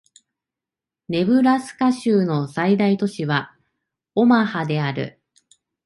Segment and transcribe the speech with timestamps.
[1.09, 3.55] ネブラスカ州の最大都市は
[4.15, 5.21] オマハである